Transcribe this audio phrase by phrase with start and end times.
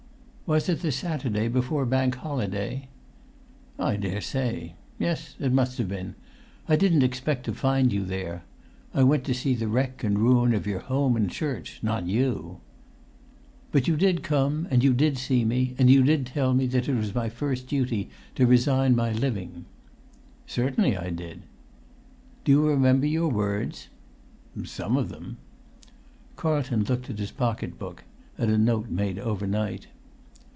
[0.47, 2.89] "Was it the Saturday before Bank Holiday?"
[3.79, 4.73] "I daresay.
[4.99, 6.15] Yes, it must have been.
[6.67, 8.43] I didn't expect to find you there.
[8.93, 12.59] I went to see the wreck and ruin of your home and church, not you."
[13.71, 16.87] "But you did come, and you did see me, and you did tell me it
[16.89, 19.63] was my first duty to resign my living?"
[20.47, 21.43] "Certainly I did."
[22.43, 23.87] "Do you remember your words?"
[24.65, 25.37] "Some of them."
[26.35, 29.87] Carlton looked at his pocket book—at a note made overnight.